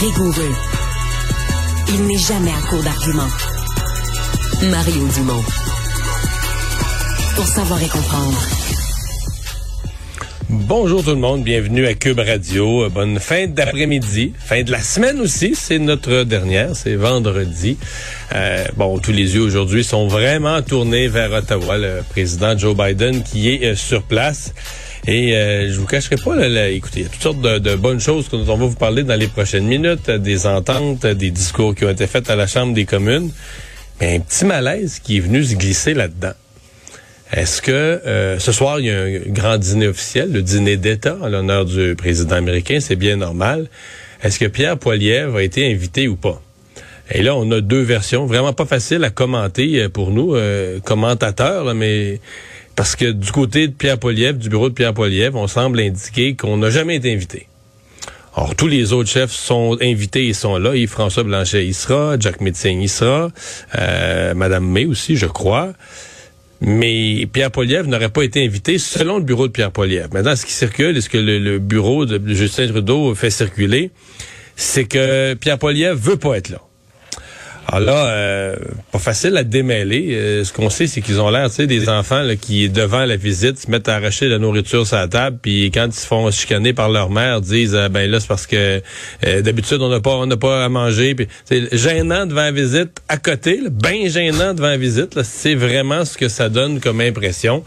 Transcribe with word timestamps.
rigoureux. 0.00 0.54
Il 1.88 2.06
n'est 2.06 2.16
jamais 2.16 2.50
à 2.50 2.68
court 2.68 2.82
d'arguments. 2.82 3.28
Mario 4.70 5.06
Dumont. 5.14 5.44
Pour 7.36 7.46
savoir 7.46 7.82
et 7.82 7.88
comprendre. 7.88 8.38
Bonjour 10.48 11.04
tout 11.04 11.10
le 11.10 11.16
monde, 11.16 11.44
bienvenue 11.44 11.86
à 11.86 11.92
Cube 11.92 12.18
Radio. 12.18 12.88
Bonne 12.88 13.18
fin 13.20 13.46
d'après-midi, 13.46 14.32
fin 14.38 14.62
de 14.62 14.70
la 14.70 14.80
semaine 14.80 15.20
aussi, 15.20 15.54
c'est 15.54 15.78
notre 15.78 16.24
dernière, 16.24 16.74
c'est 16.74 16.94
vendredi. 16.94 17.76
Euh, 18.32 18.64
bon, 18.76 18.98
tous 18.98 19.12
les 19.12 19.34
yeux 19.34 19.42
aujourd'hui 19.42 19.84
sont 19.84 20.08
vraiment 20.08 20.62
tournés 20.62 21.08
vers 21.08 21.30
Ottawa, 21.32 21.76
le 21.76 22.00
président 22.08 22.56
Joe 22.56 22.74
Biden 22.74 23.22
qui 23.22 23.50
est 23.50 23.64
euh, 23.64 23.74
sur 23.74 24.02
place. 24.02 24.54
Et 25.06 25.34
euh, 25.34 25.72
je 25.72 25.80
vous 25.80 25.86
cacherai 25.86 26.16
pas, 26.16 26.36
là, 26.36 26.48
là, 26.48 26.68
écoutez, 26.68 27.00
il 27.00 27.02
y 27.04 27.06
a 27.06 27.08
toutes 27.08 27.22
sortes 27.22 27.40
de, 27.40 27.74
bonnes 27.74 28.00
choses 28.00 28.28
dont 28.28 28.40
on 28.40 28.56
va 28.56 28.66
vous 28.66 28.74
parler 28.74 29.02
dans 29.02 29.18
les 29.18 29.28
prochaines 29.28 29.66
minutes, 29.66 30.08
euh, 30.08 30.18
des 30.18 30.46
ententes, 30.46 31.04
euh, 31.04 31.14
des 31.14 31.30
discours 31.30 31.74
qui 31.74 31.84
ont 31.84 31.90
été 31.90 32.06
faits 32.06 32.28
à 32.28 32.36
la 32.36 32.46
Chambre 32.46 32.74
des 32.74 32.84
communes. 32.84 33.30
Mais 34.00 34.16
un 34.16 34.20
petit 34.20 34.44
malaise 34.44 34.98
qui 34.98 35.18
est 35.18 35.20
venu 35.20 35.42
se 35.44 35.54
glisser 35.54 35.94
là-dedans. 35.94 36.32
Est-ce 37.32 37.62
que 37.62 37.70
euh, 37.70 38.38
ce 38.40 38.50
soir, 38.50 38.80
il 38.80 38.86
y 38.86 38.90
a 38.90 39.02
un 39.02 39.18
grand 39.28 39.56
dîner 39.56 39.86
officiel, 39.86 40.32
le 40.32 40.42
dîner 40.42 40.76
d'État 40.76 41.16
en 41.22 41.28
l'honneur 41.28 41.64
du 41.64 41.94
président 41.94 42.36
américain, 42.36 42.78
c'est 42.80 42.96
bien 42.96 43.16
normal. 43.16 43.68
Est-ce 44.22 44.38
que 44.38 44.46
Pierre 44.46 44.76
Poilievre 44.76 45.36
a 45.36 45.42
été 45.42 45.70
invité 45.70 46.08
ou 46.08 46.16
pas? 46.16 46.42
Et 47.12 47.22
là, 47.22 47.36
on 47.36 47.50
a 47.52 47.60
deux 47.60 47.82
versions, 47.82 48.26
vraiment 48.26 48.52
pas 48.52 48.66
faciles 48.66 49.04
à 49.04 49.10
commenter 49.10 49.80
euh, 49.80 49.88
pour 49.88 50.10
nous, 50.10 50.34
euh, 50.34 50.80
commentateurs, 50.80 51.64
là, 51.64 51.74
mais 51.74 52.20
parce 52.80 52.96
que 52.96 53.12
du 53.12 53.30
côté 53.30 53.68
de 53.68 53.74
Pierre 53.74 53.98
Poilievre, 53.98 54.38
du 54.38 54.48
bureau 54.48 54.70
de 54.70 54.74
Pierre 54.74 54.94
Poilievre, 54.94 55.38
on 55.38 55.48
semble 55.48 55.80
indiquer 55.80 56.34
qu'on 56.34 56.56
n'a 56.56 56.70
jamais 56.70 56.96
été 56.96 57.12
invité. 57.12 57.46
Or, 58.34 58.56
tous 58.56 58.68
les 58.68 58.94
autres 58.94 59.10
chefs 59.10 59.32
sont 59.32 59.76
invités, 59.82 60.24
ils 60.24 60.34
sont 60.34 60.56
là. 60.56 60.74
Yves-François 60.74 61.24
Blanchet, 61.24 61.66
il 61.66 61.74
sera. 61.74 62.18
Jack 62.18 62.40
Metzing, 62.40 62.80
il 62.80 62.88
sera. 62.88 63.28
Euh, 63.78 64.32
Madame 64.32 64.66
May 64.66 64.86
aussi, 64.86 65.16
je 65.16 65.26
crois. 65.26 65.74
Mais 66.62 67.28
Pierre 67.30 67.50
Poilievre 67.50 67.86
n'aurait 67.86 68.08
pas 68.08 68.22
été 68.22 68.42
invité 68.42 68.78
selon 68.78 69.18
le 69.18 69.24
bureau 69.24 69.46
de 69.46 69.52
Pierre 69.52 69.72
Poilievre. 69.72 70.08
Maintenant, 70.14 70.34
ce 70.34 70.46
qui 70.46 70.52
circule 70.52 70.96
et 70.96 71.02
ce 71.02 71.10
que 71.10 71.18
le, 71.18 71.38
le 71.38 71.58
bureau 71.58 72.06
de 72.06 72.18
Justin 72.32 72.68
Trudeau 72.68 73.14
fait 73.14 73.28
circuler, 73.28 73.90
c'est 74.56 74.86
que 74.86 75.34
Pierre 75.34 75.58
Poilievre 75.58 76.00
veut 76.00 76.16
pas 76.16 76.38
être 76.38 76.48
là. 76.48 76.62
Alors 77.72 77.94
là, 77.94 78.06
euh, 78.06 78.56
pas 78.90 78.98
facile 78.98 79.36
à 79.36 79.44
démêler. 79.44 80.08
Euh, 80.12 80.44
ce 80.44 80.52
qu'on 80.52 80.70
sait, 80.70 80.88
c'est 80.88 81.00
qu'ils 81.00 81.20
ont 81.20 81.30
l'air, 81.30 81.48
tu 81.50 81.56
sais, 81.56 81.66
des 81.68 81.88
enfants 81.88 82.22
là, 82.22 82.34
qui, 82.34 82.68
devant 82.68 83.04
la 83.04 83.16
visite, 83.16 83.58
se 83.58 83.70
mettent 83.70 83.88
à 83.88 83.96
arracher 83.96 84.28
la 84.28 84.38
nourriture 84.38 84.86
sur 84.86 84.96
la 84.96 85.06
table, 85.06 85.38
puis 85.40 85.70
quand 85.72 85.86
ils 85.86 85.92
se 85.92 86.06
font 86.06 86.28
chicaner 86.32 86.72
par 86.72 86.88
leur 86.88 87.10
mère, 87.10 87.40
disent 87.40 87.76
euh, 87.76 87.88
ben 87.88 88.10
là, 88.10 88.18
c'est 88.18 88.26
parce 88.26 88.48
que 88.48 88.82
euh, 89.26 89.42
d'habitude, 89.42 89.80
on 89.82 89.88
n'a 89.88 90.00
pas 90.00 90.16
on 90.16 90.26
n'a 90.26 90.36
pas 90.36 90.64
à 90.64 90.68
manger. 90.68 91.14
Puis 91.14 91.28
c'est 91.44 91.76
gênant 91.76 92.26
devant 92.26 92.42
la 92.42 92.52
visite, 92.52 93.00
à 93.08 93.18
côté, 93.18 93.60
bien 93.70 94.08
gênant 94.08 94.52
devant 94.52 94.68
la 94.68 94.76
visite. 94.76 95.22
C'est 95.22 95.54
vraiment 95.54 96.04
ce 96.04 96.18
que 96.18 96.28
ça 96.28 96.48
donne 96.48 96.80
comme 96.80 97.00
impression. 97.00 97.62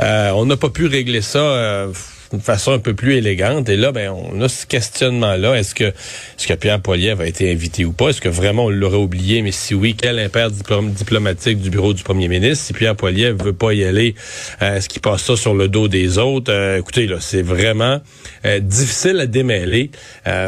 Euh, 0.00 0.30
on 0.30 0.46
n'a 0.46 0.56
pas 0.56 0.70
pu 0.70 0.86
régler 0.86 1.20
ça. 1.20 1.88
D'une 2.32 2.40
façon 2.40 2.72
un 2.72 2.78
peu 2.78 2.94
plus 2.94 3.14
élégante. 3.14 3.68
Et 3.68 3.76
là, 3.76 3.92
ben, 3.92 4.10
on 4.10 4.40
a 4.40 4.48
ce 4.48 4.66
questionnement-là. 4.66 5.54
Est-ce 5.54 5.74
que, 5.74 5.84
est-ce 5.84 6.46
que 6.46 6.54
Pierre 6.54 6.80
Poilievre 6.80 7.20
a 7.20 7.26
été 7.26 7.52
invité 7.52 7.84
ou 7.84 7.92
pas? 7.92 8.08
Est-ce 8.08 8.20
que 8.20 8.28
vraiment 8.28 8.64
on 8.64 8.70
l'aurait 8.70 8.96
oublié? 8.96 9.42
Mais 9.42 9.52
si 9.52 9.74
oui, 9.74 9.94
quel 10.00 10.18
impair 10.18 10.50
diplom- 10.50 10.92
diplomatique 10.92 11.60
du 11.60 11.70
bureau 11.70 11.92
du 11.92 12.02
premier 12.02 12.28
ministre? 12.28 12.64
Si 12.64 12.72
Pierre 12.72 12.96
Poilievre 12.96 13.44
veut 13.44 13.52
pas 13.52 13.74
y 13.74 13.84
aller, 13.84 14.14
euh, 14.62 14.76
est-ce 14.76 14.88
qu'il 14.88 15.02
passe 15.02 15.22
ça 15.22 15.36
sur 15.36 15.54
le 15.54 15.68
dos 15.68 15.88
des 15.88 16.18
autres? 16.18 16.52
Euh, 16.52 16.78
écoutez, 16.78 17.06
là, 17.06 17.16
c'est 17.20 17.42
vraiment 17.42 18.00
euh, 18.46 18.58
difficile 18.60 19.20
à 19.20 19.26
démêler. 19.26 19.90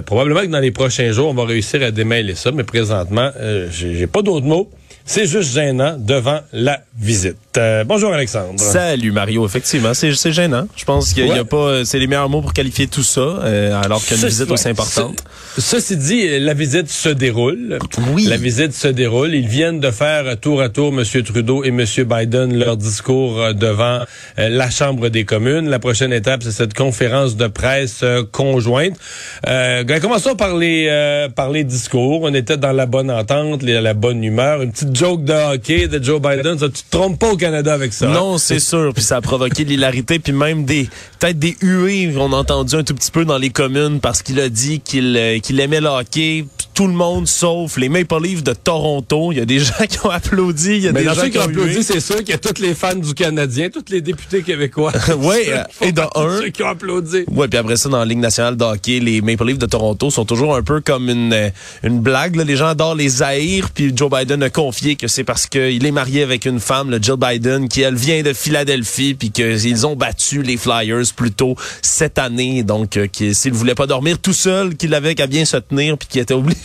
Probablement 0.06 0.40
que 0.40 0.46
dans 0.46 0.60
les 0.60 0.70
prochains 0.70 1.12
jours, 1.12 1.28
on 1.28 1.34
va 1.34 1.44
réussir 1.44 1.82
à 1.82 1.90
démêler 1.90 2.34
ça. 2.34 2.50
Mais 2.52 2.64
présentement, 2.64 3.30
j'ai 3.70 4.06
pas 4.06 4.22
d'autres 4.22 4.46
mots. 4.46 4.70
C'est 5.06 5.26
juste 5.26 5.52
gênant 5.52 5.96
devant 5.98 6.40
la 6.52 6.80
visite. 6.98 7.36
Euh, 7.58 7.84
bonjour 7.84 8.10
Alexandre. 8.12 8.58
Salut 8.58 9.12
Mario, 9.12 9.44
effectivement, 9.44 9.92
c'est 9.92 10.14
c'est 10.14 10.32
gênant. 10.32 10.66
Je 10.76 10.84
pense 10.86 11.12
qu'il 11.12 11.26
y, 11.26 11.32
a- 11.32 11.44
pas, 11.44 11.84
c'est 11.84 11.98
les 11.98 12.06
meilleurs 12.06 12.30
mots 12.30 12.40
pour 12.40 12.54
qualifier 12.54 12.86
tout 12.86 13.02
ça, 13.02 13.20
euh, 13.20 13.78
alors 13.82 14.02
qu'une 14.02 14.16
visite 14.16 14.50
aussi 14.50 14.68
importante. 14.68 15.22
Ce- 15.56 15.60
ceci 15.60 15.96
dit, 15.96 16.38
la 16.40 16.54
visite 16.54 16.90
se 16.90 17.08
déroule. 17.08 17.78
Oui. 18.12 18.24
La 18.24 18.36
visite 18.36 18.72
se 18.72 18.88
déroule. 18.88 19.34
Ils 19.34 19.46
viennent 19.46 19.78
de 19.80 19.90
faire 19.90 20.38
tour 20.40 20.60
à 20.60 20.68
tour 20.68 20.92
M. 20.92 21.04
Trudeau 21.22 21.62
et 21.64 21.68
M. 21.68 21.84
Biden 22.04 22.58
leur 22.58 22.76
discours 22.76 23.54
devant 23.54 24.00
euh, 24.38 24.48
la 24.48 24.70
Chambre 24.70 25.08
des 25.10 25.24
communes. 25.24 25.68
La 25.68 25.78
prochaine 25.78 26.12
étape, 26.12 26.42
c'est 26.42 26.50
cette 26.50 26.74
conférence 26.74 27.36
de 27.36 27.46
presse 27.46 28.00
euh, 28.02 28.22
conjointe. 28.30 28.94
Euh, 29.46 29.84
commençons 30.00 30.34
par 30.34 30.56
les, 30.56 30.86
euh, 30.90 31.28
par 31.28 31.50
les 31.50 31.62
discours. 31.64 32.22
On 32.22 32.34
était 32.34 32.56
dans 32.56 32.72
la 32.72 32.86
bonne 32.86 33.10
entente, 33.10 33.62
les- 33.62 33.80
la 33.80 33.94
bonne 33.94 34.24
humeur. 34.24 34.62
Une 34.62 34.72
petite 34.72 34.96
joke 34.96 35.24
de 35.24 35.32
hockey 35.54 35.86
de 35.88 36.02
Joe 36.02 36.20
Biden. 36.20 36.58
Ça, 36.58 36.66
tu 36.68 36.82
te 36.82 36.90
trompes 36.90 37.18
pas 37.18 37.30
au 37.32 37.36
Canada 37.36 37.72
avec 37.74 37.92
ça. 37.92 38.08
hein? 38.08 38.12
Non, 38.12 38.38
c'est 38.38 38.58
sûr. 38.60 38.92
Puis 38.92 39.02
ça 39.04 39.16
a 39.16 39.20
provoqué 39.20 39.64
de 39.64 39.70
l'hilarité, 39.70 40.18
puis 40.18 40.32
même 40.32 40.64
des 40.64 40.88
peut-être 41.20 41.38
des 41.38 41.56
huées. 41.62 42.12
On 42.18 42.32
a 42.32 42.36
entendu 42.36 42.74
un 42.74 42.82
tout 42.82 42.94
petit 42.94 43.10
peu 43.12 43.24
dans 43.24 43.38
les 43.38 43.50
communes 43.50 44.00
parce 44.00 44.22
qu'il 44.22 44.40
a 44.40 44.48
dit 44.48 44.80
qu'il 44.80 45.16
qu'il 45.44 45.60
aimait 45.60 45.80
le 45.80 45.88
hockey. 45.88 46.46
Tout 46.74 46.88
le 46.88 46.92
monde, 46.92 47.28
sauf 47.28 47.76
les 47.76 47.88
Maple 47.88 48.20
Leafs 48.22 48.42
de 48.42 48.52
Toronto. 48.52 49.30
Il 49.30 49.38
y 49.38 49.40
a 49.40 49.44
des 49.44 49.58
gens 49.60 49.72
qui 49.88 49.98
ont 50.04 50.10
applaudi. 50.10 50.70
Il 50.76 50.82
y 50.82 50.88
a 50.88 50.92
Mais 50.92 51.00
des 51.02 51.06
gens 51.06 51.14
ceux 51.14 51.28
qui 51.28 51.38
ont 51.38 51.42
applaudi, 51.42 51.84
c'est 51.84 52.00
sûr 52.00 52.16
qu'il 52.16 52.30
y 52.30 52.32
a 52.32 52.38
tous 52.38 52.60
les 52.60 52.74
fans 52.74 52.96
du 52.96 53.14
Canadien, 53.14 53.68
tous 53.70 53.84
les 53.90 54.00
députés 54.00 54.42
québécois. 54.42 54.92
Ceux 55.06 55.12
euh, 55.14 55.62
et 55.80 55.92
de 55.92 56.00
un- 56.00 56.40
Ceux 56.40 56.48
qui 56.48 56.62
ont 56.64 56.68
applaudi. 56.68 57.24
Ouais, 57.30 57.46
puis 57.46 57.58
après 57.58 57.76
ça, 57.76 57.88
dans 57.88 57.98
la 57.98 58.04
Ligue 58.04 58.18
nationale 58.18 58.56
de 58.56 58.64
hockey, 58.64 58.98
les 58.98 59.20
Maple 59.20 59.44
Leafs 59.46 59.58
de 59.58 59.66
Toronto 59.66 60.10
sont 60.10 60.24
toujours 60.24 60.56
un 60.56 60.62
peu 60.62 60.80
comme 60.80 61.08
une, 61.08 61.32
euh, 61.32 61.50
une 61.84 62.00
blague. 62.00 62.34
là. 62.36 62.42
Les 62.44 62.56
gens 62.56 62.66
adorent 62.66 62.96
les 62.96 63.22
haïr, 63.22 63.70
puis 63.72 63.92
Joe 63.94 64.10
Biden 64.10 64.42
a 64.42 64.50
confié 64.50 64.96
que 64.96 65.06
c'est 65.06 65.24
parce 65.24 65.46
qu'il 65.46 65.84
est 65.86 65.90
marié 65.92 66.22
avec 66.24 66.44
une 66.44 66.58
femme, 66.58 66.90
le 66.90 66.98
Jill 67.00 67.14
Biden, 67.16 67.68
qui 67.68 67.82
elle 67.82 67.94
vient 67.94 68.22
de 68.22 68.32
Philadelphie, 68.32 69.14
puis 69.14 69.30
qu'ils 69.30 69.86
ont 69.86 69.94
battu 69.94 70.42
les 70.42 70.56
Flyers 70.56 71.04
plus 71.14 71.30
tôt 71.30 71.54
cette 71.82 72.18
année. 72.18 72.62
Donc, 72.64 72.96
euh, 72.96 73.06
s'il 73.32 73.52
voulait 73.52 73.74
pas 73.76 73.86
dormir 73.86 74.18
tout 74.18 74.32
seul, 74.32 74.74
qu'il 74.76 74.92
avait 74.94 75.14
qu'à 75.14 75.28
bien 75.28 75.44
se 75.44 75.56
tenir, 75.58 75.96
puis 75.96 76.08
qu'il 76.08 76.20
était 76.20 76.34
obligé 76.34 76.63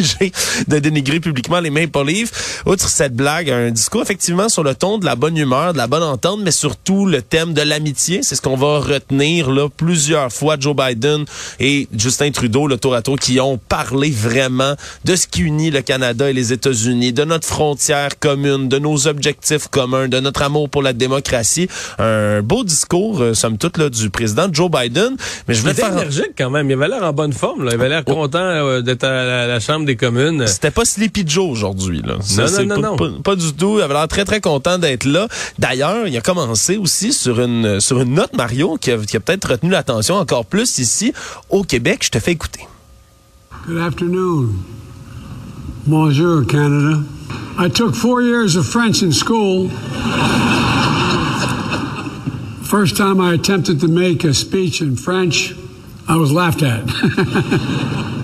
de 0.68 0.80
dénigrer 0.80 1.19
publiquement 1.19 1.60
les 1.60 1.69
Maple 1.69 2.06
Leafs. 2.06 2.63
Outre 2.66 2.88
cette 2.88 3.16
blague, 3.16 3.50
un 3.50 3.72
discours 3.72 4.01
effectivement 4.01 4.50
sur 4.50 4.63
le 4.63 4.75
ton 4.75 4.98
de 4.98 5.06
la 5.06 5.16
bonne 5.16 5.38
humeur, 5.38 5.74
de 5.74 5.78
la 5.78 5.88
bonne 5.88 6.04
entente, 6.04 6.40
mais 6.44 6.51
surtout 6.51 7.06
le 7.06 7.22
thème 7.22 7.54
de 7.54 7.62
l'amitié. 7.62 8.22
C'est 8.24 8.36
ce 8.36 8.42
qu'on 8.42 8.57
va 8.57 8.80
retenir 8.80 9.51
là 9.51 9.69
plusieurs 9.69 10.31
fois. 10.31 10.57
Joe 10.60 10.75
Biden 10.75 11.25
et 11.60 11.88
Justin 11.96 12.31
Trudeau, 12.31 12.68
le 12.68 12.78
tour 12.78 12.96
à 12.96 13.01
tour, 13.01 13.18
qui 13.18 13.40
ont 13.40 13.57
parlé 13.57 14.10
vraiment 14.10 14.75
de 15.06 15.16
ce 15.16 15.28
qui 15.28 15.42
unit 15.42 15.72
le 15.72 15.81
Canada 15.81 16.30
et 16.30 16.34
les 16.34 16.54
États-Unis, 16.54 17.13
de 17.13 17.24
notre 17.24 17.48
frontière 17.48 18.19
commune, 18.19 18.69
de 18.69 18.80
nos 18.80 19.07
objectifs 19.07 19.68
communs, 19.68 20.07
de 20.07 20.19
notre 20.19 20.42
amour 20.42 20.69
pour 20.69 20.81
la 20.81 20.94
démocratie. 20.94 21.68
Un 21.98 22.42
beau 22.42 22.63
discours, 22.63 23.22
euh, 23.22 23.34
somme 23.34 23.57
toute, 23.57 23.78
là, 23.78 23.90
du 23.90 24.10
président 24.10 24.48
Joe 24.52 24.69
Biden. 24.69 25.16
Mais 25.48 25.54
je 25.54 25.62
voulais 25.62 25.74
faire... 25.74 25.94
énergique 25.94 26.34
quand 26.38 26.50
même. 26.50 26.69
Il 26.69 26.74
avait 26.74 26.88
l'air 26.88 27.04
en 27.04 27.13
bonne 27.13 27.34
forme. 27.34 27.63
Là. 27.63 27.72
Il 27.72 27.75
avait 27.75 27.90
l'air 27.90 28.04
content 28.06 28.40
euh, 28.40 28.81
d'être 28.81 29.04
à 29.04 29.24
la, 29.24 29.48
la 29.48 29.60
Chambre 29.60 29.86
des 29.89 29.95
communes. 29.95 30.45
C'était 30.45 30.71
pas 30.71 30.86
Sleepy 30.86 31.24
Joe 31.25 31.50
aujourd'hui. 31.50 32.01
Là. 32.03 32.18
Ça, 32.21 32.45
Non, 32.63 32.75
non, 32.75 32.75
pas, 32.75 32.81
non, 32.81 32.91
non. 32.91 32.95
Pas, 32.95 33.24
pas 33.24 33.36
du 33.36 33.53
tout. 33.53 33.75
Il 33.77 33.81
avait 33.81 33.94
l'air 33.95 34.07
très, 34.07 34.24
très 34.24 34.39
content 34.39 34.77
d'être 34.77 35.06
là. 35.06 35.27
D'ailleurs, 35.57 36.07
il 36.07 36.15
a 36.15 36.21
commencé 36.21 36.77
aussi 36.77 37.12
sur 37.12 37.39
une, 37.41 37.80
sur 37.80 38.00
une 38.01 38.13
note, 38.13 38.36
Mario, 38.36 38.77
qui 38.80 38.91
a, 38.91 38.97
qui 38.97 39.18
a 39.18 39.19
peut-être 39.19 39.50
retenu 39.51 39.71
l'attention 39.71 40.15
encore 40.15 40.45
plus 40.45 40.77
ici 40.77 41.12
au 41.50 41.63
Québec. 41.63 42.01
Je 42.03 42.09
te 42.12 42.19
fais 42.19 42.33
écouter. 42.33 42.62
Good 43.68 43.80
afternoon. 43.80 44.50
Bonjour, 45.88 46.45
Canada. 46.45 47.01
I 47.57 47.68
took 47.69 47.95
four 47.95 48.21
years 48.21 48.56
of 48.56 48.68
French 48.68 49.01
in 49.01 49.12
school. 49.12 49.69
First 52.63 52.95
time 52.95 53.19
I 53.19 53.33
attempted 53.33 53.80
to 53.81 53.88
make 53.88 54.24
a 54.24 54.33
speech 54.33 54.81
in 54.81 54.95
French, 54.95 55.56
I 56.07 56.15
was 56.15 56.31
laughed 56.31 56.62
at. 56.62 56.85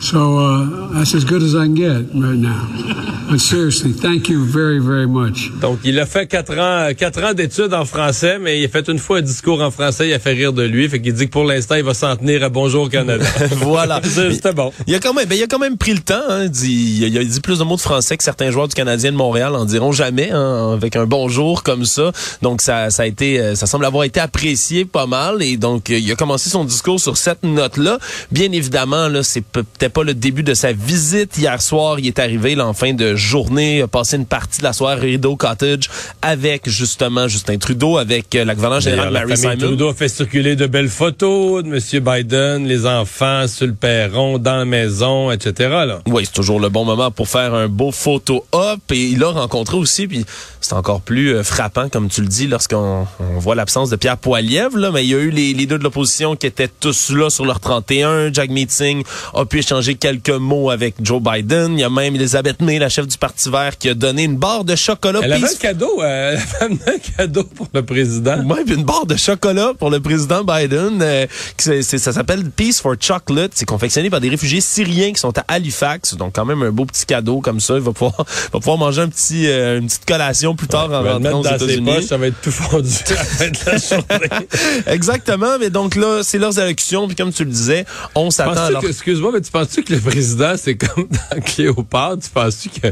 so 0.00 0.38
uh, 0.38 0.88
that's 0.94 1.14
as 1.14 1.24
good 1.24 1.42
as 1.42 1.54
I 1.54 1.64
can 1.64 1.74
get 1.74 2.02
right 2.14 2.36
now. 2.36 3.07
Seriously, 3.36 3.92
thank 3.92 4.30
you 4.30 4.42
very, 4.42 4.78
very 4.78 5.06
much. 5.06 5.52
Donc, 5.60 5.80
il 5.84 5.98
a 6.00 6.06
fait 6.06 6.26
quatre 6.26 6.58
ans, 6.58 6.88
quatre 6.96 7.22
ans 7.22 7.34
d'études 7.34 7.74
en 7.74 7.84
français, 7.84 8.38
mais 8.38 8.58
il 8.58 8.64
a 8.64 8.68
fait 8.68 8.88
une 8.88 8.98
fois 8.98 9.18
un 9.18 9.22
discours 9.22 9.60
en 9.60 9.70
français, 9.70 10.08
il 10.08 10.14
a 10.14 10.18
fait 10.18 10.32
rire 10.32 10.54
de 10.54 10.62
lui. 10.62 10.88
Fait 10.88 11.00
qu'il 11.00 11.12
dit 11.12 11.26
que 11.26 11.30
pour 11.30 11.44
l'instant, 11.44 11.74
il 11.74 11.84
va 11.84 11.92
s'en 11.92 12.16
tenir 12.16 12.42
à 12.42 12.48
Bonjour 12.48 12.88
Canada. 12.88 13.24
voilà. 13.56 14.00
C'était 14.32 14.52
bon. 14.52 14.72
Il 14.86 14.94
a 14.94 14.98
quand 14.98 15.12
même, 15.12 15.28
ben, 15.28 15.36
il 15.36 15.42
a 15.42 15.46
quand 15.46 15.58
même 15.58 15.76
pris 15.76 15.92
le 15.92 16.00
temps. 16.00 16.14
Hein, 16.28 16.46
dit, 16.46 17.04
il, 17.06 17.18
a, 17.18 17.22
dit 17.22 17.40
plus 17.40 17.58
de 17.58 17.64
mots 17.64 17.76
de 17.76 17.80
français 17.80 18.16
que 18.16 18.24
certains 18.24 18.50
joueurs 18.50 18.66
du 18.66 18.74
Canadien 18.74 19.12
de 19.12 19.16
Montréal 19.16 19.54
en 19.54 19.66
diront 19.66 19.92
jamais, 19.92 20.30
hein, 20.30 20.72
avec 20.72 20.96
un 20.96 21.04
bonjour 21.04 21.62
comme 21.62 21.84
ça. 21.84 22.12
Donc 22.40 22.62
ça, 22.62 22.88
ça 22.90 23.02
a 23.02 23.06
été, 23.06 23.38
euh, 23.38 23.54
ça 23.54 23.66
semble 23.66 23.84
avoir 23.84 24.04
été 24.04 24.20
apprécié 24.20 24.86
pas 24.86 25.06
mal. 25.06 25.42
Et 25.42 25.58
donc 25.58 25.90
il 25.90 26.10
a 26.10 26.16
commencé 26.16 26.48
son 26.48 26.64
discours 26.64 26.98
sur 26.98 27.18
cette 27.18 27.42
note-là. 27.42 27.98
Bien 28.32 28.50
évidemment, 28.52 29.08
là, 29.08 29.22
c'est 29.22 29.44
peut-être 29.44 29.92
pas 29.92 30.02
le 30.02 30.14
début 30.14 30.42
de 30.42 30.54
sa 30.54 30.72
visite. 30.72 31.36
Hier 31.36 31.60
soir, 31.60 32.00
il 32.00 32.06
est 32.06 32.18
arrivé 32.18 32.54
là, 32.54 32.66
en 32.66 32.72
fin 32.72 32.94
de 32.94 33.17
journée, 33.18 33.82
a 33.82 33.88
passé 33.88 34.16
une 34.16 34.26
partie 34.26 34.60
de 34.60 34.64
la 34.64 34.72
soirée 34.72 35.00
Rideau 35.00 35.36
Cottage 35.36 35.90
avec 36.22 36.68
justement 36.68 37.28
Justin 37.28 37.58
Trudeau, 37.58 37.98
avec 37.98 38.34
euh, 38.34 38.44
la 38.44 38.54
gouverneure 38.54 38.80
générale 38.80 39.12
Mary 39.12 39.36
Simon. 39.36 39.56
Trudeau 39.56 39.88
a 39.90 39.94
fait 39.94 40.08
circuler 40.08 40.56
de 40.56 40.66
belles 40.66 40.88
photos 40.88 41.62
de 41.62 41.68
M. 41.68 42.04
Biden, 42.04 42.66
les 42.66 42.86
enfants 42.86 43.46
sur 43.46 43.66
le 43.66 43.74
perron, 43.74 44.38
dans 44.38 44.56
la 44.56 44.64
maison, 44.64 45.30
etc. 45.30 45.52
Là. 45.86 46.00
Oui, 46.06 46.24
c'est 46.24 46.32
toujours 46.32 46.60
le 46.60 46.68
bon 46.68 46.84
moment 46.84 47.10
pour 47.10 47.28
faire 47.28 47.54
un 47.54 47.68
beau 47.68 47.90
photo 47.90 48.44
op 48.52 48.80
et 48.92 49.08
il 49.08 49.22
a 49.24 49.30
rencontré 49.30 49.76
aussi 49.76 50.06
puis 50.06 50.24
c'est 50.60 50.74
encore 50.74 51.00
plus 51.00 51.34
euh, 51.34 51.42
frappant 51.42 51.88
comme 51.88 52.08
tu 52.08 52.20
le 52.20 52.28
dis 52.28 52.46
lorsqu'on 52.46 53.06
on 53.20 53.38
voit 53.38 53.54
l'absence 53.54 53.90
de 53.90 53.96
Pierre 53.96 54.16
Poilievre 54.16 54.78
là, 54.78 54.90
mais 54.90 55.04
il 55.04 55.10
y 55.10 55.14
a 55.14 55.18
eu 55.18 55.30
les 55.30 55.52
leaders 55.52 55.78
de 55.78 55.84
l'opposition 55.84 56.36
qui 56.36 56.46
étaient 56.46 56.68
tous 56.68 57.10
là 57.10 57.30
sur 57.30 57.44
leur 57.44 57.60
31, 57.60 58.32
Jack 58.32 58.50
Meeting 58.50 59.02
a 59.34 59.44
pu 59.44 59.58
échanger 59.58 59.94
quelques 59.94 60.30
mots 60.30 60.70
avec 60.70 60.94
Joe 61.02 61.20
Biden, 61.20 61.74
il 61.74 61.80
y 61.80 61.84
a 61.84 61.90
même 61.90 62.14
Elisabeth 62.14 62.60
May, 62.62 62.78
la 62.78 62.88
chef 62.88 63.06
du 63.08 63.18
Parti 63.18 63.50
vert 63.50 63.76
qui 63.78 63.88
a 63.88 63.94
donné 63.94 64.24
une 64.24 64.36
barre 64.36 64.64
de 64.64 64.76
chocolat 64.76 65.20
Elle 65.22 65.32
avait 65.32 65.46
un 65.48 65.54
cadeau, 65.54 66.02
euh, 66.02 66.36
elle 66.36 66.38
avait 66.38 66.64
amené 66.64 66.80
un 66.86 67.16
cadeau 67.16 67.44
pour 67.44 67.68
le 67.72 67.84
président. 67.84 68.44
Ouais, 68.44 68.64
puis 68.64 68.74
une 68.74 68.84
barre 68.84 69.06
de 69.06 69.16
chocolat 69.16 69.72
pour 69.78 69.90
le 69.90 70.00
président 70.00 70.44
Biden. 70.44 71.00
euh, 71.02 71.26
ça 71.58 72.12
s'appelle 72.12 72.50
Peace 72.50 72.80
for 72.80 72.94
Chocolate. 73.00 73.52
C'est 73.54 73.66
confectionné 73.66 74.10
par 74.10 74.20
des 74.20 74.28
réfugiés 74.28 74.60
syriens 74.60 75.12
qui 75.12 75.20
sont 75.20 75.36
à 75.38 75.44
Halifax. 75.48 76.14
Donc 76.14 76.34
quand 76.34 76.44
même 76.44 76.62
un 76.62 76.70
beau 76.70 76.84
petit 76.84 77.06
cadeau 77.06 77.40
comme 77.40 77.60
ça. 77.60 77.74
Il 77.74 77.80
va 77.80 77.92
pouvoir, 77.92 78.14
va 78.52 78.58
pouvoir 78.58 78.78
manger 78.78 79.02
un 79.02 79.08
petit, 79.08 79.48
euh, 79.48 79.78
une 79.78 79.86
petite 79.86 80.06
collation 80.06 80.54
plus 80.54 80.68
tard 80.68 80.90
en 80.92 81.02
rentrant 81.02 81.40
aux 81.40 81.44
États-Unis. 81.44 82.02
ça 82.04 82.16
va 82.16 82.28
être 82.28 82.40
tout 82.40 82.52
fondu 82.52 82.88
à 83.08 83.14
la 83.14 83.24
fin 83.24 83.48
de 83.48 83.58
la 83.66 83.76
journée. 83.78 84.46
Exactement. 84.86 85.58
Mais 85.58 85.70
donc 85.70 85.96
là, 85.96 86.20
c'est 86.22 86.38
leurs 86.38 86.58
allocutions. 86.58 87.06
Puis 87.06 87.16
comme 87.16 87.32
tu 87.32 87.44
le 87.44 87.50
disais, 87.50 87.84
on 88.14 88.30
s'attend 88.30 88.70
leur... 88.70 88.84
Excuse-moi, 88.84 89.30
mais 89.34 89.40
tu 89.40 89.50
penses-tu 89.50 89.82
que 89.82 89.94
le 89.94 90.00
président, 90.00 90.54
c'est 90.56 90.76
comme 90.76 91.08
dans 91.08 91.40
Cléopâtre? 91.40 92.22
Tu 92.24 92.30
penses-tu 92.30 92.68
que, 92.70 92.88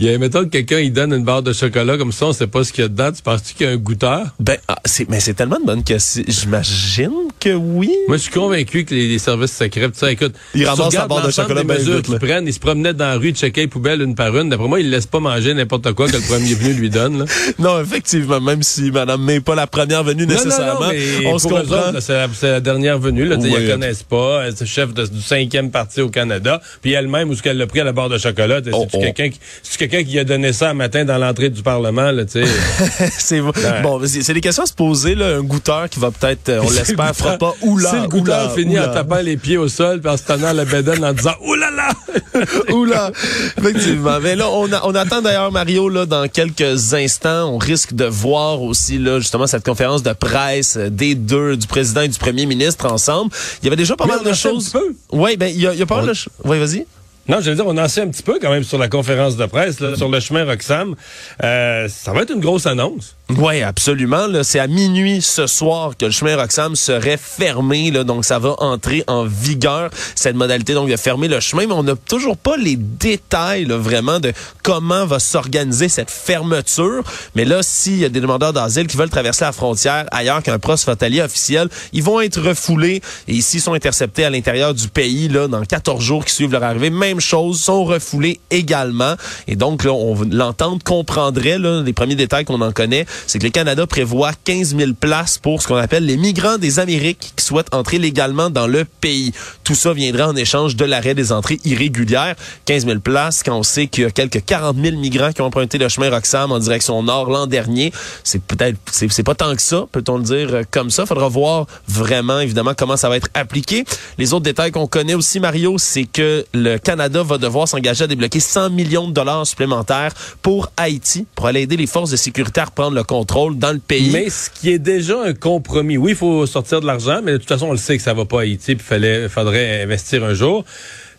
il 0.00 0.06
y 0.06 0.14
a, 0.14 0.18
mettons 0.18 0.44
que 0.44 0.48
quelqu'un, 0.50 0.78
il 0.80 0.92
donne 0.92 1.12
une 1.12 1.24
barre 1.24 1.42
de 1.42 1.52
chocolat 1.52 1.96
comme 1.96 2.12
ça, 2.12 2.26
on 2.26 2.32
sait 2.32 2.46
pas 2.46 2.64
ce 2.64 2.72
qu'il 2.72 2.82
y 2.82 2.84
a 2.84 2.88
dedans. 2.88 3.12
Tu 3.12 3.22
penses-tu 3.22 3.54
qu'il 3.54 3.66
y 3.66 3.68
a 3.68 3.72
un 3.72 3.76
goûteur? 3.76 4.26
Ben, 4.40 4.56
ah, 4.68 4.78
c'est, 4.84 5.08
mais 5.08 5.20
c'est 5.20 5.34
tellement 5.34 5.58
de 5.60 5.66
bonne 5.66 5.82
question. 5.84 6.22
J'imagine 6.26 7.12
que 7.40 7.50
oui. 7.54 7.90
Moi, 8.08 8.16
je 8.16 8.22
suis 8.22 8.32
convaincu 8.32 8.84
que 8.84 8.94
les, 8.94 9.08
les 9.08 9.18
services 9.18 9.52
secrets, 9.52 9.90
tu 9.90 9.98
sais, 9.98 10.12
écoute, 10.12 10.34
Ils 10.54 10.66
ramassent 10.66 10.94
la 10.94 11.06
barre 11.06 11.26
de 11.26 11.30
chocolat 11.32 11.62
des 11.62 11.74
mesures 11.74 12.02
qu'ils 12.02 12.18
prennent, 12.18 12.46
ils 12.46 12.52
se 12.54 12.60
promenaient 12.60 12.94
dans 12.94 13.06
la 13.06 13.16
rue, 13.16 13.32
checker 13.32 13.62
les 13.62 13.68
poubelles 13.68 14.00
une 14.02 14.14
par 14.14 14.36
une. 14.36 14.48
D'après 14.50 14.68
moi, 14.68 14.80
ils 14.80 14.90
laissent 14.90 15.06
pas 15.06 15.20
manger 15.20 15.54
n'importe 15.54 15.92
quoi 15.92 16.06
que 16.08 16.12
le 16.16 16.22
premier 16.22 16.54
venu 16.54 16.72
lui 16.74 16.90
donne, 16.90 17.18
là. 17.20 17.24
Non, 17.58 17.80
effectivement, 17.80 18.40
même 18.40 18.62
si 18.62 18.90
Madame 18.90 19.24
n'est 19.24 19.40
pas 19.40 19.54
la 19.54 19.66
première 19.66 20.02
venue 20.04 20.26
nécessairement, 20.26 20.80
Non, 20.80 20.86
non, 20.86 20.92
non, 20.92 21.20
mais 21.20 21.26
on 21.26 21.38
se 21.38 21.48
comprend. 21.48 22.00
c'est 22.00 22.12
la, 22.12 22.28
c'est 22.32 22.50
la 22.50 22.60
dernière 22.60 22.98
venue. 22.98 23.24
Là, 23.24 23.36
Oui. 23.38 23.50
Ils 23.54 23.66
la 23.66 23.72
connaissent 23.72 24.02
pas. 24.02 24.42
Elle, 24.46 24.56
C'est 24.56 24.66
chef 24.66 24.92
de- 24.94 25.06
du 25.06 25.20
cinquième 25.20 25.70
parti 25.70 26.00
au 26.00 26.08
Canada. 26.08 26.60
Puis 26.82 26.92
elle-même, 26.92 27.28
où 27.30 27.34
ce 27.34 27.42
qu'elle 27.42 27.56
l'a 27.58 27.66
pris 27.66 27.80
à 27.80 27.84
la 27.84 27.92
barre 27.92 28.08
de 28.08 28.18
chocolat, 28.18 28.62
sais, 28.62 28.70
Oh, 28.72 28.86
oh. 28.92 28.98
quelqu'un 29.00 29.28
qui, 29.30 29.38
c'est 29.62 29.78
quelqu'un 29.78 30.04
qui 30.04 30.18
a 30.18 30.24
donné 30.24 30.52
ça 30.52 30.70
un 30.70 30.74
matin 30.74 31.04
dans 31.04 31.18
l'entrée 31.18 31.50
du 31.50 31.62
Parlement, 31.62 32.10
là, 32.10 32.24
tu 32.24 32.44
sais? 32.44 33.08
c'est 33.18 33.40
bon, 33.40 34.00
c'est 34.06 34.34
des 34.34 34.40
questions 34.40 34.64
à 34.64 34.66
se 34.66 34.74
poser 34.74 35.14
là, 35.14 35.36
un 35.36 35.42
goûteur 35.42 35.88
qui 35.88 36.00
va 36.00 36.10
peut-être, 36.10 36.48
euh, 36.48 36.60
on 36.62 36.70
l'espère, 36.70 37.14
fera 37.14 37.38
pas 37.38 37.54
oula. 37.62 37.90
Si 37.90 37.96
le 37.96 38.08
goûteur 38.08 38.44
oula, 38.46 38.54
finit 38.54 38.78
en 38.78 38.92
tapant 38.92 39.20
les 39.20 39.36
pieds 39.36 39.56
au 39.56 39.68
sol, 39.68 40.00
puis 40.00 40.10
en 40.10 40.16
se 40.16 40.22
tenant 40.24 40.52
la 40.52 40.64
bédaine 40.64 41.04
en 41.04 41.12
disant 41.12 41.34
oulala. 41.44 41.88
Oula! 42.72 43.10
Effectivement. 43.58 44.18
Mais 44.20 44.36
là, 44.36 44.48
on, 44.50 44.70
a- 44.72 44.82
on 44.84 44.94
attend 44.94 45.22
d'ailleurs 45.22 45.52
Mario 45.52 45.88
là 45.88 46.06
dans 46.06 46.26
quelques 46.28 46.94
instants. 46.94 47.48
On 47.54 47.58
risque 47.58 47.92
de 47.94 48.04
voir 48.04 48.62
aussi 48.62 48.98
là 48.98 49.18
justement 49.20 49.46
cette 49.46 49.64
conférence 49.64 50.02
de 50.02 50.12
presse 50.12 50.76
euh, 50.76 50.90
des 50.90 51.14
deux, 51.14 51.56
du 51.56 51.66
président 51.66 52.02
et 52.02 52.08
du 52.08 52.18
premier 52.18 52.46
ministre 52.46 52.86
ensemble. 52.90 53.30
Il 53.62 53.66
y 53.66 53.68
avait 53.68 53.76
déjà 53.76 53.96
pas 53.96 54.06
Mais 54.06 54.16
mal 54.16 54.24
de 54.24 54.32
choses. 54.32 54.72
Oui, 55.12 55.36
ben 55.36 55.46
il 55.46 55.60
y 55.60 55.66
a, 55.66 55.72
il 55.72 55.78
y 55.78 55.82
a 55.82 55.86
pas 55.86 55.96
mal 55.96 56.08
de 56.08 56.14
choses. 56.14 56.32
Oui, 56.44 56.58
vas-y. 56.58 56.86
Non, 57.26 57.40
je 57.40 57.48
veux 57.48 57.56
dire, 57.56 57.66
on 57.66 57.78
en 57.78 57.88
sait 57.88 58.02
un 58.02 58.08
petit 58.08 58.22
peu 58.22 58.38
quand 58.40 58.50
même 58.50 58.64
sur 58.64 58.76
la 58.76 58.88
conférence 58.88 59.36
de 59.36 59.46
presse, 59.46 59.80
là, 59.80 59.96
sur 59.96 60.10
le 60.10 60.20
chemin 60.20 60.44
Roxham. 60.44 60.94
Euh, 61.42 61.88
ça 61.88 62.12
va 62.12 62.20
être 62.22 62.34
une 62.34 62.40
grosse 62.40 62.66
annonce. 62.66 63.16
Oui, 63.30 63.62
absolument. 63.62 64.26
C'est 64.42 64.58
à 64.58 64.66
minuit 64.66 65.22
ce 65.22 65.46
soir 65.46 65.96
que 65.96 66.04
le 66.04 66.10
chemin 66.10 66.36
Roxham 66.36 66.76
serait 66.76 67.16
fermé. 67.16 67.90
Là, 67.90 68.04
donc, 68.04 68.26
ça 68.26 68.38
va 68.38 68.54
entrer 68.58 69.04
en 69.06 69.24
vigueur, 69.24 69.88
cette 70.14 70.36
modalité 70.36 70.74
donc 70.74 70.90
de 70.90 70.96
fermer 70.96 71.28
le 71.28 71.40
chemin. 71.40 71.66
Mais 71.66 71.72
on 71.72 71.82
n'a 71.82 71.96
toujours 71.96 72.36
pas 72.36 72.58
les 72.58 72.76
détails 72.76 73.64
là, 73.64 73.78
vraiment 73.78 74.20
de 74.20 74.34
comment 74.62 75.06
va 75.06 75.18
s'organiser 75.18 75.88
cette 75.88 76.10
fermeture. 76.10 77.04
Mais 77.34 77.46
là, 77.46 77.62
s'il 77.62 77.96
y 77.96 78.04
a 78.04 78.10
des 78.10 78.20
demandeurs 78.20 78.52
d'asile 78.52 78.86
qui 78.86 78.98
veulent 78.98 79.08
traverser 79.08 79.46
la 79.46 79.52
frontière 79.52 80.04
ailleurs 80.10 80.42
qu'un 80.42 80.58
poste 80.58 80.82
frontalier 80.82 81.22
officiel, 81.22 81.70
ils 81.94 82.02
vont 82.02 82.20
être 82.20 82.38
refoulés. 82.38 83.00
Et 83.28 83.40
s'ils 83.40 83.62
sont 83.62 83.72
interceptés 83.72 84.26
à 84.26 84.30
l'intérieur 84.30 84.74
du 84.74 84.88
pays, 84.88 85.28
là, 85.28 85.48
dans 85.48 85.64
14 85.64 86.02
jours 86.02 86.26
qui 86.26 86.34
suivent 86.34 86.52
leur 86.52 86.62
arrivée, 86.62 86.90
sont 87.20 87.84
refoulés 87.84 88.40
également. 88.50 89.14
Et 89.48 89.56
donc, 89.56 89.84
là, 89.84 89.92
on 89.92 90.16
l'entente 90.30 90.82
comprendrait, 90.82 91.58
là, 91.58 91.82
les 91.82 91.92
premiers 91.92 92.14
détails 92.14 92.44
qu'on 92.44 92.60
en 92.60 92.72
connaît, 92.72 93.06
c'est 93.26 93.38
que 93.38 93.44
le 93.44 93.50
Canada 93.50 93.86
prévoit 93.86 94.32
15 94.44 94.76
000 94.76 94.92
places 94.98 95.38
pour 95.38 95.62
ce 95.62 95.68
qu'on 95.68 95.76
appelle 95.76 96.06
les 96.06 96.16
migrants 96.16 96.58
des 96.58 96.78
Amériques 96.78 97.32
qui 97.36 97.44
souhaitent 97.44 97.72
entrer 97.74 97.98
légalement 97.98 98.50
dans 98.50 98.66
le 98.66 98.84
pays. 98.84 99.32
Tout 99.64 99.74
ça 99.74 99.92
viendrait 99.92 100.24
en 100.24 100.36
échange 100.36 100.76
de 100.76 100.84
l'arrêt 100.84 101.14
des 101.14 101.32
entrées 101.32 101.60
irrégulières. 101.64 102.36
15 102.66 102.86
000 102.86 103.00
places 103.00 103.42
quand 103.42 103.56
on 103.56 103.62
sait 103.62 103.86
qu'il 103.86 104.04
y 104.04 104.06
a 104.06 104.10
quelques 104.10 104.44
40 104.44 104.76
000 104.82 104.96
migrants 104.96 105.32
qui 105.32 105.42
ont 105.42 105.46
emprunté 105.46 105.78
le 105.78 105.88
chemin 105.88 106.10
Roxham 106.10 106.52
en 106.52 106.58
direction 106.58 107.02
nord 107.02 107.30
l'an 107.30 107.46
dernier. 107.46 107.92
C'est 108.22 108.42
peut-être, 108.42 108.78
c'est 108.90 109.10
c'est 109.10 109.22
pas 109.22 109.34
tant 109.34 109.54
que 109.54 109.62
ça, 109.62 109.86
peut-on 109.92 110.18
le 110.18 110.24
dire 110.24 110.54
euh, 110.54 110.62
comme 110.70 110.90
ça. 110.90 111.06
Faudra 111.06 111.28
voir 111.28 111.66
vraiment, 111.86 112.40
évidemment, 112.40 112.72
comment 112.76 112.96
ça 112.96 113.08
va 113.08 113.16
être 113.16 113.28
appliqué. 113.34 113.84
Les 114.18 114.32
autres 114.32 114.44
détails 114.44 114.72
qu'on 114.72 114.86
connaît 114.86 115.14
aussi, 115.14 115.40
Mario, 115.40 115.78
c'est 115.78 116.04
que 116.04 116.44
le 116.52 116.78
Canada 116.78 117.03
va 117.12 117.38
devoir 117.38 117.68
s'engager 117.68 118.04
à 118.04 118.06
débloquer 118.06 118.40
100 118.40 118.70
millions 118.70 119.08
de 119.08 119.12
dollars 119.12 119.46
supplémentaires 119.46 120.12
pour 120.42 120.70
Haïti, 120.76 121.26
pour 121.34 121.46
aller 121.46 121.62
aider 121.62 121.76
les 121.76 121.86
forces 121.86 122.10
de 122.10 122.16
sécurité 122.16 122.60
à 122.60 122.66
reprendre 122.66 122.94
le 122.94 123.04
contrôle 123.04 123.58
dans 123.58 123.72
le 123.72 123.78
pays. 123.78 124.10
Mais 124.12 124.30
ce 124.30 124.50
qui 124.50 124.70
est 124.70 124.78
déjà 124.78 125.20
un 125.22 125.34
compromis. 125.34 125.96
Oui, 125.96 126.12
il 126.12 126.16
faut 126.16 126.46
sortir 126.46 126.80
de 126.80 126.86
l'argent, 126.86 127.20
mais 127.22 127.32
de 127.32 127.36
toute 127.38 127.48
façon, 127.48 127.66
on 127.68 127.72
le 127.72 127.78
sait 127.78 127.96
que 127.96 128.02
ça 128.02 128.14
va 128.14 128.24
pas 128.24 128.40
à 128.40 128.42
Haïti, 128.42 128.74
puis 128.76 128.84
fallait, 128.84 129.28
faudrait 129.28 129.82
investir 129.82 130.24
un 130.24 130.34
jour. 130.34 130.64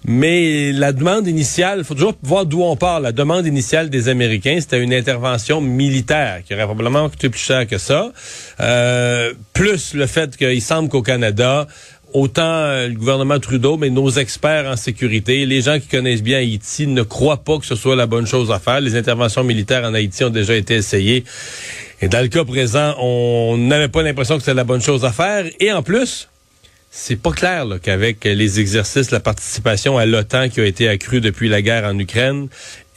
Mais 0.07 0.71
la 0.71 0.93
demande 0.93 1.27
initiale, 1.27 1.83
faut 1.83 1.95
toujours 1.95 2.13
voir 2.21 2.45
d'où 2.45 2.61
on 2.61 2.75
part. 2.75 2.99
La 2.99 3.11
demande 3.11 3.47
initiale 3.47 3.89
des 3.89 4.07
Américains, 4.07 4.57
c'était 4.59 4.79
une 4.79 4.93
intervention 4.93 5.61
militaire 5.61 6.41
qui 6.45 6.53
aurait 6.53 6.65
probablement 6.65 7.09
coûté 7.09 7.29
plus 7.29 7.39
cher 7.39 7.65
que 7.65 7.79
ça. 7.79 8.11
Euh, 8.59 9.33
plus 9.53 9.95
le 9.95 10.05
fait 10.05 10.37
qu'il 10.37 10.61
semble 10.61 10.89
qu'au 10.89 11.01
Canada, 11.01 11.67
autant 12.15 12.43
euh, 12.43 12.87
le 12.87 12.93
gouvernement 12.93 13.39
Trudeau, 13.39 13.77
mais 13.77 13.89
nos 13.89 14.09
experts 14.09 14.65
en 14.67 14.77
sécurité, 14.77 15.45
les 15.45 15.61
gens 15.61 15.79
qui 15.79 15.87
connaissent 15.87 16.23
bien 16.23 16.37
Haïti 16.37 16.87
ne 16.87 17.03
croient 17.03 17.43
pas 17.43 17.59
que 17.59 17.65
ce 17.65 17.75
soit 17.75 17.95
la 17.95 18.07
bonne 18.07 18.25
chose 18.25 18.51
à 18.51 18.59
faire. 18.59 18.79
Les 18.79 18.95
interventions 18.95 19.43
militaires 19.43 19.83
en 19.83 19.93
Haïti 19.93 20.23
ont 20.23 20.29
déjà 20.29 20.55
été 20.55 20.75
essayées. 20.75 21.25
Et 22.01 22.07
dans 22.07 22.21
le 22.21 22.29
cas 22.29 22.45
présent, 22.45 22.95
on 22.99 23.57
n'avait 23.57 23.89
pas 23.89 24.01
l'impression 24.01 24.35
que 24.35 24.41
c'était 24.41 24.53
la 24.53 24.63
bonne 24.63 24.81
chose 24.81 25.03
à 25.03 25.11
faire. 25.11 25.45
Et 25.59 25.71
en 25.73 25.83
plus, 25.83 26.29
c'est 26.89 27.21
pas 27.21 27.31
clair 27.31 27.65
qu'avec 27.83 28.23
les 28.23 28.61
exercices, 28.61 29.11
la 29.11 29.19
participation 29.19 29.97
à 29.97 30.05
l'OTAN 30.05 30.47
qui 30.47 30.61
a 30.61 30.65
été 30.65 30.87
accrue 30.87 31.19
depuis 31.19 31.49
la 31.49 31.61
guerre 31.61 31.83
en 31.83 31.99
Ukraine 31.99 32.47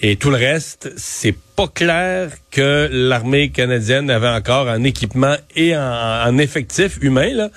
et 0.00 0.14
tout 0.14 0.30
le 0.30 0.36
reste, 0.36 0.92
c'est 0.96 1.34
pas 1.56 1.66
clair 1.66 2.30
que 2.52 2.88
l'armée 2.92 3.50
canadienne 3.50 4.08
avait 4.10 4.28
encore 4.28 4.68
en 4.68 4.84
équipement 4.84 5.34
et 5.56 5.76
en, 5.76 5.80
en 5.80 6.38
effectif 6.38 6.98
humain 7.02 7.34
là, 7.34 7.50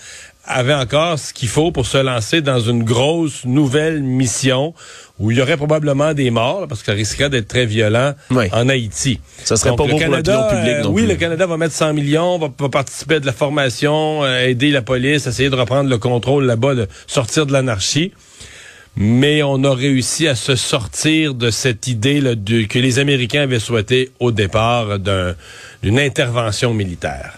avait 0.51 0.73
encore 0.73 1.17
ce 1.19 1.33
qu'il 1.33 1.47
faut 1.49 1.71
pour 1.71 1.85
se 1.85 1.97
lancer 1.97 2.41
dans 2.41 2.59
une 2.59 2.83
grosse 2.83 3.45
nouvelle 3.45 4.01
mission 4.03 4.73
où 5.19 5.31
il 5.31 5.37
y 5.37 5.41
aurait 5.41 5.57
probablement 5.57 6.13
des 6.13 6.29
morts 6.31 6.67
parce 6.67 6.81
que 6.81 6.87
ça 6.87 6.93
risquerait 6.93 7.29
d'être 7.29 7.47
très 7.47 7.65
violent 7.65 8.13
Oui. 8.31 8.45
en 8.51 8.67
Haïti. 8.69 9.19
Ça 9.43 9.55
serait 9.55 9.69
Donc, 9.69 9.77
pas 9.79 9.83
le 9.85 9.89
beau 9.91 9.97
pour 9.97 10.05
Canada, 10.09 10.33
l'opinion 10.33 10.57
publique 10.61 10.75
euh, 10.77 10.83
non 10.83 10.89
oui, 10.91 11.01
plus. 11.03 11.11
le 11.11 11.15
Canada 11.17 11.45
va 11.47 11.57
mettre 11.57 11.73
100 11.75 11.93
millions, 11.93 12.37
va, 12.39 12.49
va 12.57 12.69
participer 12.69 13.15
à 13.15 13.19
de 13.19 13.25
la 13.25 13.33
formation, 13.33 14.23
euh, 14.23 14.47
aider 14.47 14.71
la 14.71 14.81
police, 14.81 15.27
essayer 15.27 15.49
de 15.49 15.55
reprendre 15.55 15.89
le 15.89 15.97
contrôle 15.97 16.45
là-bas, 16.45 16.75
de 16.75 16.87
sortir 17.07 17.45
de 17.45 17.53
l'anarchie. 17.53 18.11
mais 18.97 19.41
on 19.41 19.63
a 19.63 19.73
réussi 19.73 20.27
à 20.27 20.35
se 20.35 20.55
sortir 20.57 21.33
de 21.33 21.49
cette 21.49 21.87
idée 21.87 22.19
là, 22.19 22.35
de- 22.35 22.63
que 22.63 22.77
les 22.77 22.99
Américains 22.99 23.43
avaient 23.43 23.59
souhaité 23.59 24.11
au 24.19 24.31
départ 24.33 24.99
d'un- 24.99 25.33
d'une 25.81 25.97
intervention 25.97 26.73
militaire. 26.73 27.37